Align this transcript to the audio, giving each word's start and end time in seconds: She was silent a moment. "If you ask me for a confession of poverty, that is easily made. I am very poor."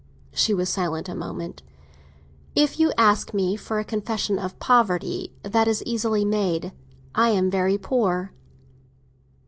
She 0.33 0.51
was 0.55 0.67
silent 0.67 1.07
a 1.09 1.13
moment. 1.13 1.61
"If 2.55 2.79
you 2.79 2.91
ask 2.97 3.35
me 3.35 3.55
for 3.55 3.77
a 3.77 3.83
confession 3.85 4.39
of 4.39 4.57
poverty, 4.57 5.31
that 5.43 5.67
is 5.67 5.83
easily 5.85 6.25
made. 6.25 6.71
I 7.13 7.29
am 7.29 7.51
very 7.51 7.77
poor." 7.77 8.33